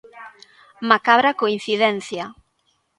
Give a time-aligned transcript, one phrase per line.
[0.89, 2.23] Macabra coincidencia.